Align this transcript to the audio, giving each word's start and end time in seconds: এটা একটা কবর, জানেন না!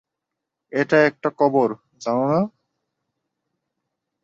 এটা 0.71 0.97
একটা 1.05 1.29
কবর, 1.39 1.69
জানেন 2.01 2.27
না! 2.31 2.39